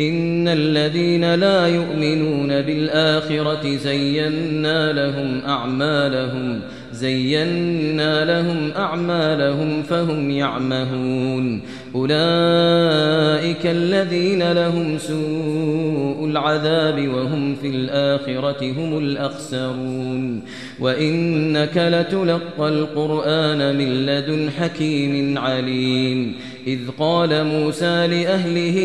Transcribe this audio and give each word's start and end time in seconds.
إن 0.00 0.48
الذين 0.48 1.34
لا 1.34 1.66
يؤمنون 1.66 2.48
بالآخرة 2.62 3.76
زينا 3.76 4.92
لهم 4.92 5.40
أعمالهم 5.46 6.60
زينا 7.00 8.24
لهم 8.24 8.70
أعمالهم 8.76 9.82
فهم 9.82 10.30
يعمهون. 10.30 11.62
أولئك 11.94 13.66
الذين 13.66 14.52
لهم 14.52 14.98
سوء 14.98 16.26
العذاب 16.26 17.08
وهم 17.08 17.54
في 17.54 17.66
الآخرة 17.66 18.72
هم 18.72 18.98
الأخسرون. 18.98 20.42
وإنك 20.80 21.76
لتلقى 21.76 22.68
القرآن 22.68 23.76
من 23.76 24.06
لدن 24.06 24.50
حكيم 24.50 25.38
عليم. 25.38 26.34
إذ 26.66 26.78
قال 26.98 27.44
موسى 27.44 28.06
لأهله 28.06 28.78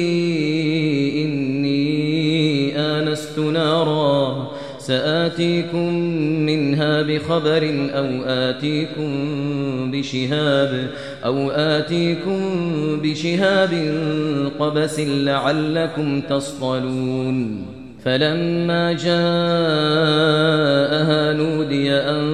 إني 1.24 2.80
آنست 2.80 3.40
نارا 3.40 4.52
سآتيكم 4.88 5.94
منها 6.46 7.02
بخبر 7.02 7.90
أو 7.94 8.24
آتيكم 8.26 9.12
بشهاب 9.92 10.88
أو 11.26 11.52
آتيكم 11.52 12.40
بشهاب 13.04 13.74
قبس 14.60 15.00
لعلكم 15.00 16.22
تصطلون. 16.22 17.66
فلما 18.04 18.94
جاءها 18.94 19.14
نودي 21.34 21.92
أن 21.92 22.26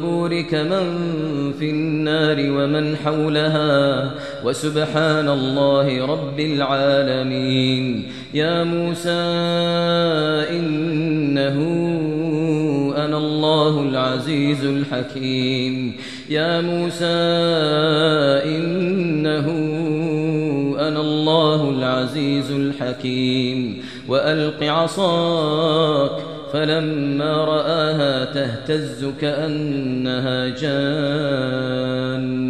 بورك 0.00 0.54
من 0.54 0.86
في 1.58 1.70
النار 1.70 2.36
ومن 2.38 2.96
حولها 2.96 4.10
وسبحان 4.44 5.28
الله 5.28 6.06
رب 6.06 6.40
العالمين. 6.40 8.06
يا 8.34 8.64
موسى 8.64 9.20
إنه 10.50 11.56
أنا 12.96 13.18
الله 13.18 13.88
العزيز 13.88 14.64
الحكيم. 14.64 15.96
يا 16.30 16.60
موسى 16.60 17.20
إنه 18.44 19.46
أنا 20.88 21.00
الله 21.00 21.70
العزيز 21.70 22.50
الحكيم. 22.50 23.82
وألق 24.08 24.62
عصاك 24.62 26.10
فلما 26.52 27.44
رآها 27.44 28.24
تهتز 28.24 29.04
كأنها 29.20 30.48
جان. 30.48 32.49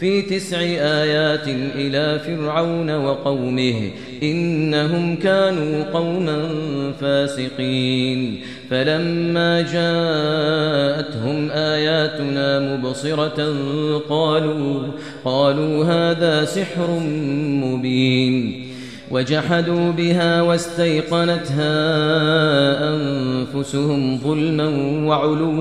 في 0.00 0.22
تسع 0.22 0.58
آيات 0.60 1.48
إلى 1.48 2.18
فرعون 2.18 2.96
وقومه 2.96 3.90
إنهم 4.22 5.16
كانوا 5.16 5.84
قوما 5.92 6.48
فاسقين. 7.00 8.40
فلما 8.70 9.60
جاءتهم 9.60 11.50
آياتنا 11.50 12.76
مبصرة 12.76 13.54
قالوا 14.08 14.82
قالوا 15.24 15.84
هذا 15.84 16.44
سحر 16.44 17.00
مبين. 17.64 18.66
وجحدوا 19.10 19.92
بها 19.92 20.42
واستيقنتها 20.42 21.74
أنفسهم 22.94 24.18
ظلما 24.18 24.68
وعلوا 25.08 25.52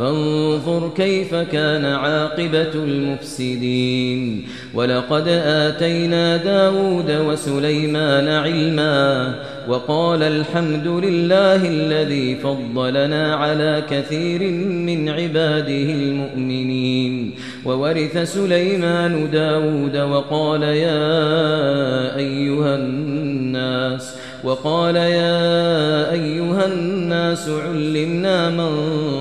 فانظر 0.00 0.90
كيف 0.96 1.34
كان 1.34 1.84
عاقبة 1.84 2.74
المفسدين. 2.74 4.44
ولقد 4.74 5.28
آتينا 5.28 6.36
داود 6.36 7.10
وسليمان 7.10 8.28
علما 8.28 9.34
وقال 9.68 10.22
الحمد 10.22 10.86
لله 10.86 11.68
الذي 11.68 12.36
فضلنا 12.36 13.34
على 13.34 13.82
كثير 13.90 14.42
من 14.62 15.08
عباده 15.08 15.92
المؤمنين. 15.92 17.34
وورث 17.64 18.18
سليمان 18.18 19.30
داود 19.30 19.96
وقال 19.96 20.62
يا 20.62 22.16
أيها 22.16 22.76
الناس 22.76 24.16
وقال 24.44 24.96
يا 24.96 26.12
أيها 26.12 26.66
الناس 26.66 27.48
علمنا 27.48 28.50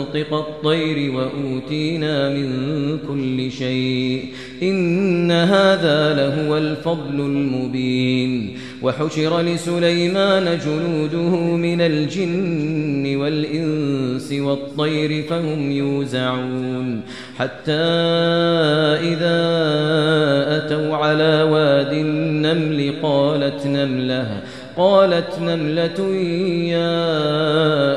منطق 0.09 0.33
الطير 0.33 1.11
وأوتينا 1.11 2.29
من 2.29 2.49
كل 3.07 3.51
شيء. 3.51 4.25
إن 4.63 5.31
هذا 5.31 6.13
لهو 6.13 6.57
الفضل 6.57 7.19
المبين. 7.19 8.57
وحشر 8.81 9.41
لسليمان 9.41 10.57
جنوده 10.65 11.35
من 11.55 11.81
الجن 11.81 13.15
والإنس 13.15 14.31
والطير 14.31 15.23
فهم 15.23 15.71
يوزعون. 15.71 17.01
حتى 17.37 17.71
إذا 19.11 19.39
أتوا 20.57 20.95
على 20.95 21.43
واد 21.43 21.93
النمل 21.93 22.93
قالت 23.03 23.67
نملة. 23.67 24.41
قالت 24.79 25.39
نملة 25.41 25.99
يا 26.75 27.01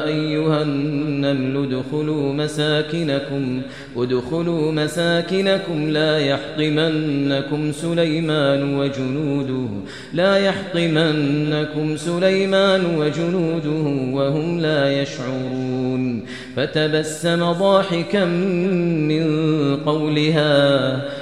أيها 0.06 0.62
النمل 0.62 1.56
ادخلوا 1.56 2.32
مساكنكم 2.32 3.62
ادخلوا 3.97 4.72
مساكنكم 4.72 5.91
لا 5.91 6.19
يحطمنكم 6.19 7.72
سليمان 7.72 8.78
وجنوده 8.78 9.69
لا 10.12 10.37
يحطمنكم 10.37 11.97
سليمان 11.97 12.97
وجنوده 12.97 14.12
وهم 14.16 14.60
لا 14.60 15.03
يشعرون. 15.03 16.25
فتبسم 16.56 17.53
ضاحكا 17.53 18.25
من 18.25 19.26
قولها 19.76 21.22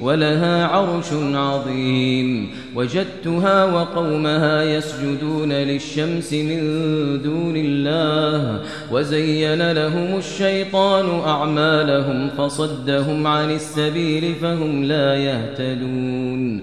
ولها 0.00 0.66
عرش 0.66 1.12
عظيم. 1.34 2.50
وجدتها 2.76 3.64
وقومها 3.64 4.62
يسجدون 4.62 5.52
للشمس 5.52 6.32
من 6.32 6.60
دون 7.22 7.56
الله. 7.56 8.60
وزين 8.92 9.72
لهم 9.72 10.18
الشيطان 10.18 11.20
أعمالهم 11.20 12.28
فصدهم 12.38 13.26
عن 13.26 13.50
السبيل 13.50 14.34
فهم 14.34 14.84
لا 14.84 15.14
يهتدون. 15.14 16.62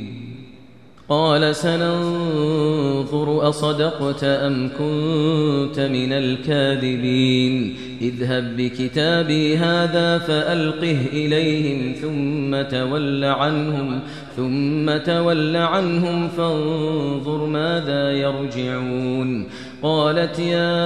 قال 1.11 1.55
سننظر 1.55 3.49
أصدقت 3.49 4.23
أم 4.23 4.69
كنت 4.69 5.79
من 5.79 6.13
الكاذبين. 6.13 7.75
اذهب 8.01 8.57
بكتابي 8.57 9.57
هذا 9.57 10.17
فألقه 10.17 10.97
إليهم 11.13 11.93
ثم 11.93 12.61
تول 12.79 13.23
عنهم 13.23 13.99
ثم 14.37 14.97
تول 14.97 15.55
عنهم 15.55 16.27
فانظر 16.27 17.45
ماذا 17.45 18.11
يرجعون. 18.11 19.47
قالت 19.83 20.39
يا 20.39 20.77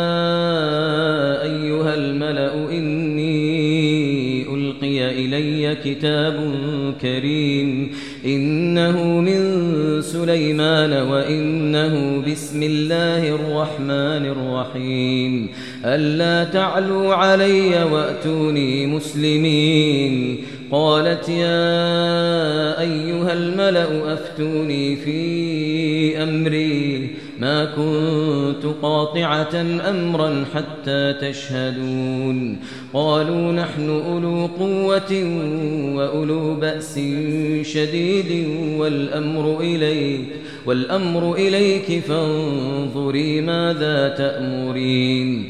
أيها 1.44 1.96
الملأ 1.96 2.72
إني 2.72 3.36
ألقي 4.54 5.26
إلي 5.26 5.76
كتاب 5.76 6.54
كريم. 7.02 7.92
إنه 8.26 9.04
من 9.04 9.42
سليمان 10.02 10.94
وإنه 10.94 12.24
بسم 12.32 12.64
الله 12.64 13.30
الرحمن 13.30 14.26
الرحيم. 14.26 15.50
ألا 15.86 16.44
تعلوا 16.44 17.14
علي 17.14 17.84
وأتوني 17.84 18.86
مسلمين. 18.86 20.38
قالت 20.72 21.30
يا 21.30 22.82
أيها 22.82 23.34
الملأ 23.34 24.14
أفتوني 24.14 24.96
في 24.96 26.24
أمري. 26.24 26.95
ما 27.40 27.66
كنت 27.66 28.66
قاطعة 28.82 29.56
أمرا 29.90 30.46
حتى 30.56 31.14
تشهدون. 31.22 32.60
قالوا 32.94 33.52
نحن 33.52 33.90
أولو 33.90 34.46
قوة 34.46 35.12
وأولو 35.96 36.56
بأس 36.56 37.00
شديد 37.62 38.48
والأمر 38.80 39.60
إليك 39.60 40.26
والأمر 40.66 41.36
إليك 41.36 42.04
فانظري 42.04 43.42
ماذا 43.42 44.08
تأمرين. 44.18 45.50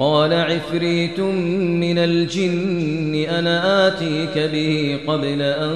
قال 0.00 0.32
عفريت 0.32 1.20
من 1.20 1.98
الجن 1.98 3.14
أنا 3.14 3.86
آتيك 3.88 4.38
به 4.52 4.98
قبل 5.06 5.42
أن 5.42 5.74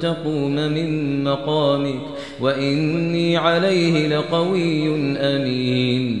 تقوم 0.00 0.54
من 0.54 1.24
مقامك 1.24 2.00
وإني 2.40 3.36
عليه 3.36 4.08
لقوي 4.08 4.88
أمين 5.16 6.20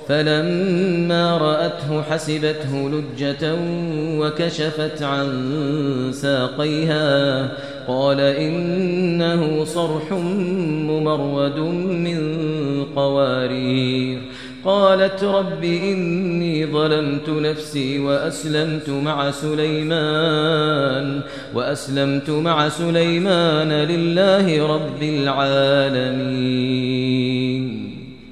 فلما 0.11 1.37
رأته 1.37 2.01
حسبته 2.01 2.89
لجة 2.89 3.55
وكشفت 4.19 5.03
عن 5.03 5.29
ساقيها 6.13 7.47
قال 7.87 8.19
إنه 8.19 9.65
صرح 9.65 10.11
ممرد 10.91 11.59
من 11.59 12.19
قوارير. 12.95 14.21
قالت 14.65 15.23
رب 15.23 15.63
إني 15.63 16.65
ظلمت 16.65 17.29
نفسي 17.29 17.99
وأسلمت 17.99 18.89
مع 18.89 19.31
سليمان 19.31 21.21
وأسلمت 21.53 22.29
مع 22.29 22.69
سليمان 22.69 23.69
لله 23.69 24.75
رب 24.75 25.03
العالمين. 25.03 26.51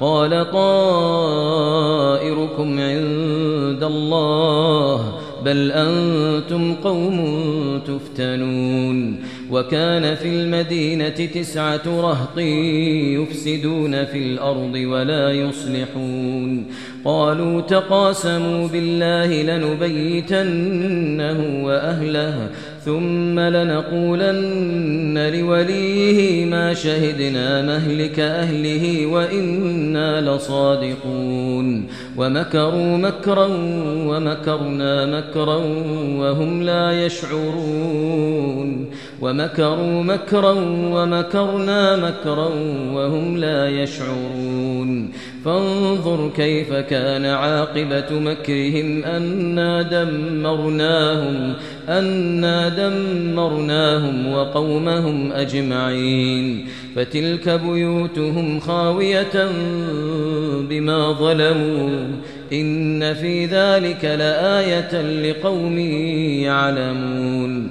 قال 0.00 0.50
طائركم 0.50 0.80
عند 2.80 3.82
الله 3.82 5.12
بل 5.44 5.72
أنتم 5.72 6.74
قوم 6.74 7.18
تفتنون. 7.86 9.16
وكان 9.52 10.14
في 10.14 10.28
المدينة 10.28 11.08
تسعة 11.08 11.82
رهط 11.86 12.38
يفسدون 13.18 14.04
في 14.04 14.18
الأرض 14.18 14.74
ولا 14.74 15.30
يصلحون. 15.30 16.66
قالوا 17.04 17.60
تقاسموا 17.60 18.68
بالله 18.68 19.42
لنبيتنه 19.42 20.80
وأهله 21.64 22.48
ثم 22.84 23.40
لنقولن 23.40 25.30
لوليه 25.34 26.44
ما 26.44 26.74
شهدنا 26.74 27.62
مهلك 27.62 28.20
أهله 28.20 29.06
وإنا 29.06 30.20
لصادقون. 30.20 31.86
ومكروا 32.16 32.96
مكرا 32.96 33.48
ومكرنا 34.06 35.18
مكرا 35.18 35.56
وهم 36.18 36.62
لا 36.62 37.06
يشعرون. 37.06 38.86
ومكروا 39.20 40.02
مكرا 40.02 40.52
ومكرنا 40.92 41.96
مكرا 41.96 42.48
وهم 42.92 43.36
لا 43.36 43.68
يشعرون. 43.68 45.10
فانظر 45.44 46.30
كيف 46.36 46.72
كان 46.72 47.24
عاقبة 47.24 48.06
مكرهم. 48.10 49.04
أنا 49.04 49.82
دمرناهم 49.82 51.54
أنا 51.88 52.68
دمرناهم 52.68 54.32
وقومهم 54.32 55.32
أجمعين. 55.32 56.66
فتلك 56.96 57.48
بيوتهم 57.48 58.60
خاوية 58.60 59.50
بما 60.60 61.12
ظلموا. 61.12 62.06
إن 62.52 63.14
في 63.14 63.46
ذلك 63.46 64.04
لآية 64.04 65.02
لقوم 65.30 65.78
يعلمون. 65.78 67.70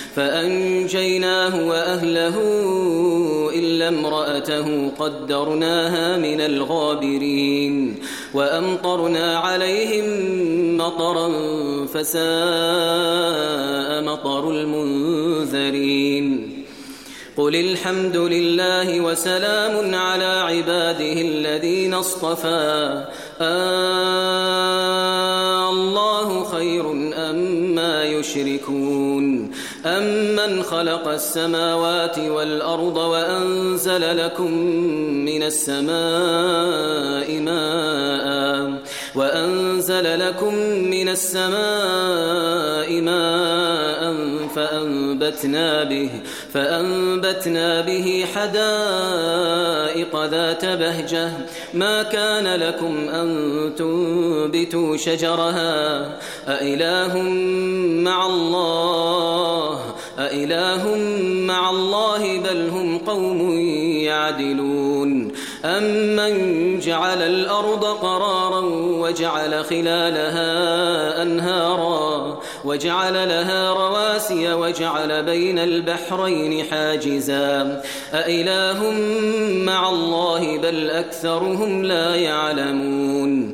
فأنجيناه 0.15 1.67
وأهله 1.67 2.35
إلا 3.55 3.87
امرأته 3.87 4.91
قدرناها 4.99 6.17
من 6.17 6.41
الغابرين 6.41 7.95
وأمطرنا 8.33 9.37
عليهم 9.37 10.05
مطرا 10.77 11.29
فساء 11.85 12.21
مطر 14.03 14.51
المنذرين. 14.51 16.57
قل 17.37 17.55
الحمد 17.55 18.17
لله 18.17 19.01
وسلام 19.01 19.95
على 19.95 20.23
عباده 20.23 21.21
الذين 21.21 21.93
اصطفى. 21.93 23.05
آه 23.41 24.51
الله 25.69 26.43
خير 26.43 26.91
أما 27.15 28.03
يشركون. 28.03 29.50
أمن 29.85 30.63
خلق 30.63 31.07
السماوات 31.07 32.19
والأرض 32.19 32.97
وأنزل 32.97 34.17
لكم 34.17 34.51
من 35.25 35.43
السماء 35.43 37.39
ماء 37.39 38.81
وأنزل 39.15 40.19
لكم 40.19 40.55
من 40.65 41.09
السماء 41.09 43.01
ماء 43.01 44.15
فأنبتنا 44.55 45.83
به 45.83 46.09
فأنبتنا 46.53 47.81
به 47.81 48.25
حدائق 48.35 50.25
ذات 50.25 50.65
بهجة. 50.65 51.31
ما 51.73 52.03
كان 52.03 52.55
لكم 52.55 53.09
أن 53.09 53.29
تنبتوا 53.77 54.97
شجرها؟ 54.97 56.01
أإله 56.47 57.21
مع 58.03 58.25
الله 58.25 59.79
أإله 60.19 60.95
مع 61.47 61.69
الله 61.69 62.39
بل 62.39 62.69
هم 62.69 62.97
قوم 62.97 63.59
يعدلون. 64.05 65.31
أمن 65.65 66.79
جعل 66.79 67.21
الأرض 67.21 67.85
قرارا 67.85 68.61
وجعل 68.75 69.65
خلالها 69.65 71.21
أنهارا؟ 71.21 72.40
وجعل 72.65 73.13
لها 73.13 73.73
رواسي 73.73 74.53
وجعل 74.53 75.23
بين 75.23 75.59
البحرين 75.59 76.65
حاجزا. 76.71 77.81
أإله 78.13 78.91
مع 79.65 79.89
الله 79.89 80.57
بل 80.57 80.89
أكثرهم 80.89 81.83
لا 81.83 82.15
يعلمون. 82.15 83.53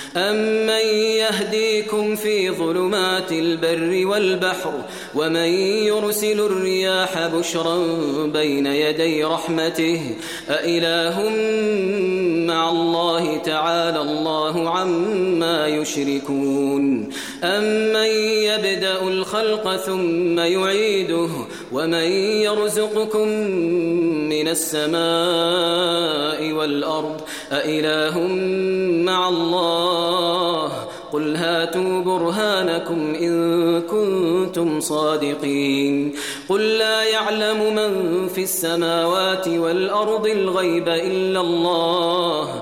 أمن 0.17 0.85
يهديكم 1.17 2.15
في 2.15 2.49
ظلمات 2.49 3.31
البر 3.31 4.05
والبحر 4.07 4.73
ومن 5.15 5.49
يرسل 5.87 6.39
الرياح 6.39 7.27
بشرا 7.27 7.77
بين 8.25 8.65
يدي 8.65 9.23
رحمته 9.23 10.15
أإله 10.49 11.29
مع 12.47 12.69
الله 12.69 13.37
تعالى 13.37 14.01
الله 14.01 14.69
عما 14.69 15.67
يشركون 15.67 17.09
أمن 17.43 18.09
يبدأ 18.43 19.01
الخلق 19.01 19.75
ثم 19.75 20.39
يعيده 20.39 21.29
ومن 21.71 22.11
يرزقكم 22.43 23.27
من 24.29 24.47
السماء 24.47 24.91
والأرض 26.51 27.21
أإله 27.51 28.19
مع 29.05 29.29
الله 29.29 30.71
قل 31.13 31.35
هاتوا 31.35 32.01
برهانكم 32.01 33.15
إن 33.15 33.81
كنتم 33.81 34.79
صادقين 34.79 36.13
قل 36.49 36.77
لا 36.77 37.03
يعلم 37.03 37.75
من 37.75 38.27
في 38.27 38.43
السماوات 38.43 39.47
والأرض 39.47 40.27
الغيب 40.27 40.87
إلا 40.89 41.39
الله 41.41 42.61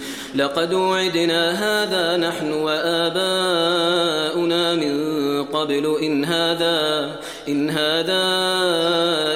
لقد 0.35 0.73
وعدنا 0.73 1.51
هذا 1.51 2.17
نحن 2.17 2.53
وآباؤنا 2.53 4.75
من 4.75 5.43
قبل. 5.43 5.95
إن 6.03 6.25
هذا 6.25 7.09
إن 7.47 7.69
هذا 7.69 8.23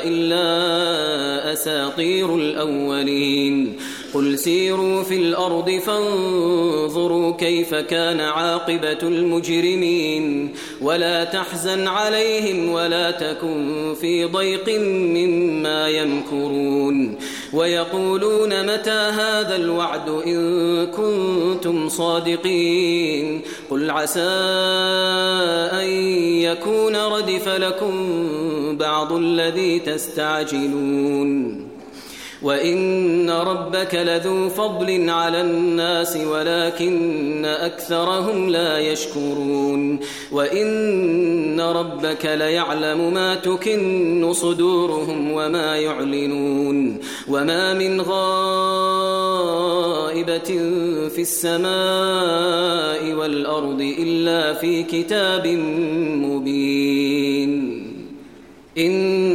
إلا 0.04 1.54
أساطير 1.54 2.36
الأولين. 2.36 3.78
قل 4.14 4.40
سيروا 4.40 5.04
في 5.04 5.16
الأرض 5.16 5.70
فانظروا 5.70 7.38
كيف 7.38 7.76
كان 7.76 8.20
عاقبة 8.20 9.00
المجرمين. 9.04 10.54
ولا 10.82 11.24
تحزن 11.24 11.88
عليهم 11.88 12.70
ولا 12.70 13.12
تكن 13.12 13.94
في 14.02 14.26
ضيق 14.26 14.80
مما 14.80 15.90
يمكرون. 15.90 17.18
ويقولون 17.56 18.74
متى 18.74 18.90
هذا 18.92 19.56
الوعد 19.56 20.10
إن 20.10 20.88
كنتم 20.88 21.90
صادقين 21.90 23.42
قل 23.70 23.90
عسى 23.90 24.22
أن 25.72 25.90
يكون 26.42 26.96
ردف 26.96 27.48
لكم 27.48 27.96
بعض 28.78 29.14
الذي 29.14 29.80
تستعجلون 29.80 31.65
وإن 32.46 33.30
ربك 33.30 33.96
لذو 33.96 34.50
فضل 34.50 35.10
على 35.10 35.42
الناس 35.42 36.18
ولكن 36.18 37.46
أكثرهم 37.46 38.50
لا 38.50 38.80
يشكرون 38.80 40.00
وإن 40.32 41.62
ربك 41.62 42.26
ليعلم 42.26 43.14
ما 43.14 43.36
تكن 43.36 44.34
صدورهم 44.34 45.32
وما 45.32 45.78
يعلنون 45.78 46.98
وما 47.28 47.74
من 47.74 48.02
غائبة 48.02 49.30
في 51.16 51.22
السماء 51.22 53.14
والأرض 53.14 53.82
إلا 53.82 54.54
في 54.54 54.84
كتاب 54.84 55.48
مبين 56.28 57.86
إن 58.78 59.35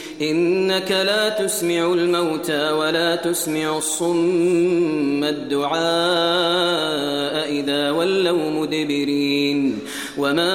إنك 0.21 0.91
لا 0.91 1.29
تسمع 1.29 1.93
الموتى 1.93 2.71
ولا 2.71 3.15
تسمع 3.15 3.77
الصم 3.77 5.23
الدعاء 5.23 5.81
إذا 7.51 7.91
ولوا 7.91 8.49
مدبرين. 8.51 9.79
وما 10.17 10.53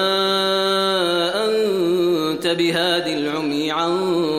أنت 1.45 2.47
بهاد 2.47 3.07
العمي 3.07 3.71
عن 3.71 3.93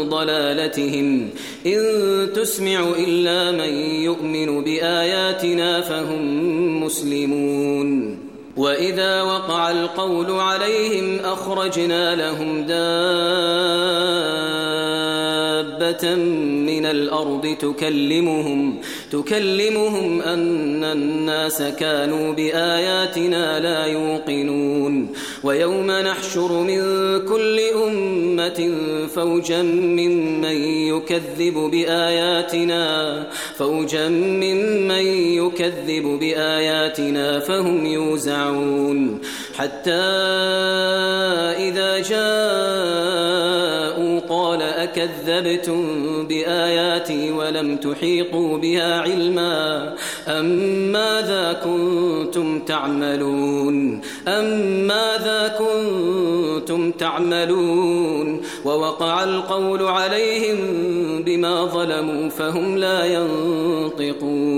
ضلالتهم. 0.09 1.29
إن 1.65 1.83
تسمع 2.35 2.85
إلا 3.07 3.51
من 3.51 3.73
يؤمن 4.03 4.63
بآياتنا 4.63 5.81
فهم 5.81 6.83
مسلمون. 6.83 8.17
وإذا 8.57 9.21
وقع 9.21 9.71
القول 9.71 10.31
عليهم 10.31 11.19
أخرجنا 11.19 12.15
لهم 12.15 12.63
من 16.67 16.85
الأرض 16.85 17.55
تكلمهم 17.59 18.77
تكلمهم 19.11 20.21
أن 20.21 20.83
الناس 20.83 21.61
كانوا 21.61 22.33
بآياتنا 22.33 23.59
لا 23.59 23.85
يوقنون. 23.85 25.09
ويوم 25.43 25.91
نحشر 25.91 26.51
من 26.51 26.81
كل 27.25 27.59
أمة 27.59 28.75
فوجا 29.15 29.61
ممن 29.61 30.57
يكذب 30.91 31.53
بآياتنا 31.53 33.27
فوجا 33.55 34.07
ممن 34.09 35.05
يكذب 35.41 36.19
بآياتنا 36.19 37.39
فهم 37.39 37.85
يوزعون. 37.85 39.19
حتى 39.57 39.91
إذا 41.67 41.99
جاءوا 41.99 43.37
قال 44.57 44.65
أكذبتم 44.65 45.83
بآياتي 46.27 47.31
ولم 47.31 47.77
تحيطوا 47.77 48.57
بها 48.57 49.01
علما 49.01 49.93
أم 50.27 50.45
ماذا 50.91 51.61
كنتم 51.63 52.59
تعملون 52.59 54.01
أم 54.27 54.45
ماذا 54.87 55.57
كنتم 55.59 56.91
تعملون 56.91 58.41
ووقع 58.65 59.23
القول 59.23 59.83
عليهم 59.83 60.57
بما 61.23 61.65
ظلموا 61.65 62.29
فهم 62.29 62.77
لا 62.77 63.05
ينطقون 63.05 64.57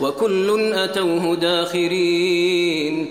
وكل 0.00 0.72
أتوه 0.74 1.36
داخرين. 1.36 3.10